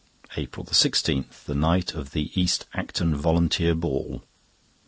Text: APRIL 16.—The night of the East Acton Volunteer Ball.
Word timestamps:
APRIL 0.35 0.65
16.—The 0.65 1.53
night 1.53 1.93
of 1.93 2.09
the 2.09 2.31
East 2.33 2.65
Acton 2.73 3.13
Volunteer 3.13 3.75
Ball. 3.75 4.23